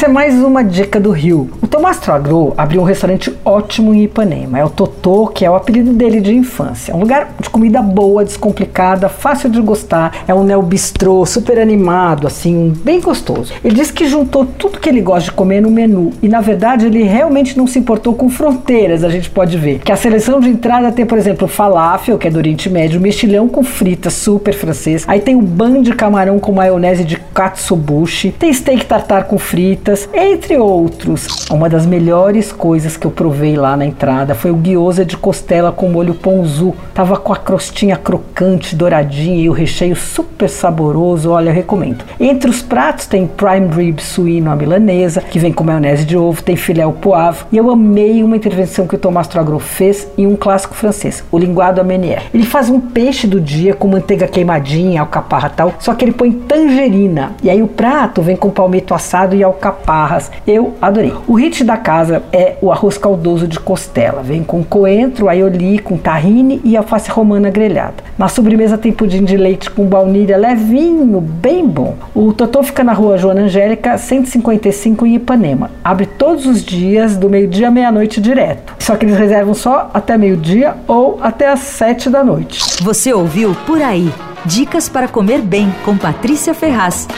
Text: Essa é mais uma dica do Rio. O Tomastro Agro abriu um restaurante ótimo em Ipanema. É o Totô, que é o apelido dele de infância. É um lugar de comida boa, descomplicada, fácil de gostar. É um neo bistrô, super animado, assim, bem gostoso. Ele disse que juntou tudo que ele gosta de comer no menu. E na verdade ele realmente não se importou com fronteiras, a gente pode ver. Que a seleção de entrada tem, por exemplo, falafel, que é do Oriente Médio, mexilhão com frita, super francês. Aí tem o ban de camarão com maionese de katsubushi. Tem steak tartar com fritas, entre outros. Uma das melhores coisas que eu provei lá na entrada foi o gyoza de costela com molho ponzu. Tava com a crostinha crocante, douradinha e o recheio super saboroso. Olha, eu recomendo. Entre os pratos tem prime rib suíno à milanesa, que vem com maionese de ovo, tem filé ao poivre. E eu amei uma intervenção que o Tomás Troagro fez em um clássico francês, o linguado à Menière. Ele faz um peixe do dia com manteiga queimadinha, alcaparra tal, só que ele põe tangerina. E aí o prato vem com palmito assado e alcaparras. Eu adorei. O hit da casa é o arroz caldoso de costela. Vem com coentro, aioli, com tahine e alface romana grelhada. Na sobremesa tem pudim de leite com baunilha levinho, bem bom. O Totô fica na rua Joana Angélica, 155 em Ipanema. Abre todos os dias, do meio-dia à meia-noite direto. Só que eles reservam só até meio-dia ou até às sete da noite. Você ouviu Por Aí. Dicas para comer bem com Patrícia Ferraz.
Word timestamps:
Essa 0.00 0.08
é 0.08 0.12
mais 0.14 0.34
uma 0.42 0.64
dica 0.64 0.98
do 0.98 1.10
Rio. 1.10 1.50
O 1.80 1.82
Tomastro 1.82 2.12
Agro 2.12 2.52
abriu 2.58 2.82
um 2.82 2.84
restaurante 2.84 3.34
ótimo 3.42 3.94
em 3.94 4.04
Ipanema. 4.04 4.58
É 4.58 4.64
o 4.64 4.68
Totô, 4.68 5.28
que 5.28 5.46
é 5.46 5.50
o 5.50 5.54
apelido 5.54 5.94
dele 5.94 6.20
de 6.20 6.34
infância. 6.34 6.92
É 6.92 6.94
um 6.94 7.00
lugar 7.00 7.32
de 7.40 7.48
comida 7.48 7.80
boa, 7.80 8.22
descomplicada, 8.22 9.08
fácil 9.08 9.48
de 9.48 9.62
gostar. 9.62 10.24
É 10.28 10.34
um 10.34 10.44
neo 10.44 10.60
bistrô, 10.60 11.24
super 11.24 11.58
animado, 11.58 12.26
assim, 12.26 12.74
bem 12.84 13.00
gostoso. 13.00 13.54
Ele 13.64 13.74
disse 13.74 13.94
que 13.94 14.06
juntou 14.06 14.44
tudo 14.44 14.78
que 14.78 14.90
ele 14.90 15.00
gosta 15.00 15.30
de 15.30 15.32
comer 15.32 15.62
no 15.62 15.70
menu. 15.70 16.12
E 16.22 16.28
na 16.28 16.42
verdade 16.42 16.84
ele 16.84 17.02
realmente 17.02 17.56
não 17.56 17.66
se 17.66 17.78
importou 17.78 18.12
com 18.12 18.28
fronteiras, 18.28 19.02
a 19.02 19.08
gente 19.08 19.30
pode 19.30 19.56
ver. 19.56 19.78
Que 19.78 19.90
a 19.90 19.96
seleção 19.96 20.38
de 20.38 20.50
entrada 20.50 20.92
tem, 20.92 21.06
por 21.06 21.16
exemplo, 21.16 21.48
falafel, 21.48 22.18
que 22.18 22.28
é 22.28 22.30
do 22.30 22.36
Oriente 22.36 22.68
Médio, 22.68 23.00
mexilhão 23.00 23.48
com 23.48 23.62
frita, 23.62 24.10
super 24.10 24.52
francês. 24.52 25.06
Aí 25.08 25.20
tem 25.20 25.34
o 25.34 25.40
ban 25.40 25.80
de 25.80 25.94
camarão 25.94 26.38
com 26.38 26.52
maionese 26.52 27.04
de 27.04 27.16
katsubushi. 27.16 28.32
Tem 28.38 28.52
steak 28.52 28.84
tartar 28.84 29.24
com 29.24 29.38
fritas, 29.38 30.06
entre 30.12 30.58
outros. 30.58 31.48
Uma 31.50 31.69
das 31.70 31.86
melhores 31.86 32.52
coisas 32.52 32.96
que 32.96 33.06
eu 33.06 33.10
provei 33.10 33.56
lá 33.56 33.76
na 33.76 33.86
entrada 33.86 34.34
foi 34.34 34.50
o 34.50 34.60
gyoza 34.60 35.04
de 35.04 35.16
costela 35.16 35.72
com 35.72 35.88
molho 35.88 36.14
ponzu. 36.14 36.74
Tava 36.92 37.16
com 37.16 37.32
a 37.32 37.36
crostinha 37.36 37.96
crocante, 37.96 38.76
douradinha 38.76 39.44
e 39.44 39.48
o 39.48 39.52
recheio 39.52 39.96
super 39.96 40.48
saboroso. 40.48 41.30
Olha, 41.30 41.50
eu 41.50 41.54
recomendo. 41.54 42.04
Entre 42.18 42.50
os 42.50 42.60
pratos 42.60 43.06
tem 43.06 43.26
prime 43.26 43.68
rib 43.68 44.00
suíno 44.00 44.50
à 44.50 44.56
milanesa, 44.56 45.20
que 45.20 45.38
vem 45.38 45.52
com 45.52 45.64
maionese 45.64 46.04
de 46.04 46.16
ovo, 46.16 46.42
tem 46.42 46.56
filé 46.56 46.82
ao 46.82 46.92
poivre. 46.92 47.44
E 47.52 47.56
eu 47.56 47.70
amei 47.70 48.22
uma 48.22 48.36
intervenção 48.36 48.86
que 48.86 48.96
o 48.96 48.98
Tomás 48.98 49.28
Troagro 49.28 49.58
fez 49.58 50.08
em 50.18 50.26
um 50.26 50.36
clássico 50.36 50.74
francês, 50.74 51.22
o 51.30 51.38
linguado 51.38 51.80
à 51.80 51.84
Menière. 51.84 52.24
Ele 52.34 52.44
faz 52.44 52.68
um 52.68 52.80
peixe 52.80 53.26
do 53.26 53.40
dia 53.40 53.74
com 53.74 53.88
manteiga 53.88 54.26
queimadinha, 54.26 55.00
alcaparra 55.00 55.48
tal, 55.48 55.74
só 55.78 55.94
que 55.94 56.04
ele 56.04 56.12
põe 56.12 56.32
tangerina. 56.32 57.32
E 57.42 57.48
aí 57.48 57.62
o 57.62 57.68
prato 57.68 58.22
vem 58.22 58.36
com 58.36 58.50
palmito 58.50 58.92
assado 58.92 59.36
e 59.36 59.44
alcaparras. 59.44 60.30
Eu 60.46 60.74
adorei. 60.82 61.12
O 61.28 61.38
hit 61.50 61.64
da 61.64 61.76
casa 61.76 62.22
é 62.32 62.54
o 62.60 62.70
arroz 62.70 62.96
caldoso 62.96 63.48
de 63.48 63.58
costela. 63.58 64.22
Vem 64.22 64.44
com 64.44 64.62
coentro, 64.62 65.28
aioli, 65.28 65.80
com 65.80 65.96
tahine 65.96 66.60
e 66.62 66.76
alface 66.76 67.10
romana 67.10 67.50
grelhada. 67.50 68.04
Na 68.16 68.28
sobremesa 68.28 68.78
tem 68.78 68.92
pudim 68.92 69.24
de 69.24 69.36
leite 69.36 69.68
com 69.68 69.84
baunilha 69.84 70.36
levinho, 70.36 71.20
bem 71.20 71.66
bom. 71.66 71.96
O 72.14 72.32
Totô 72.32 72.62
fica 72.62 72.84
na 72.84 72.92
rua 72.92 73.18
Joana 73.18 73.42
Angélica, 73.42 73.98
155 73.98 75.04
em 75.04 75.16
Ipanema. 75.16 75.70
Abre 75.82 76.06
todos 76.06 76.46
os 76.46 76.64
dias, 76.64 77.16
do 77.16 77.28
meio-dia 77.28 77.68
à 77.68 77.70
meia-noite 77.70 78.20
direto. 78.20 78.74
Só 78.78 78.94
que 78.96 79.04
eles 79.04 79.18
reservam 79.18 79.54
só 79.54 79.90
até 79.92 80.16
meio-dia 80.16 80.76
ou 80.86 81.18
até 81.20 81.48
às 81.48 81.60
sete 81.60 82.08
da 82.08 82.22
noite. 82.22 82.60
Você 82.82 83.12
ouviu 83.12 83.56
Por 83.66 83.82
Aí. 83.82 84.12
Dicas 84.44 84.88
para 84.88 85.08
comer 85.08 85.42
bem 85.42 85.68
com 85.84 85.98
Patrícia 85.98 86.54
Ferraz. 86.54 87.08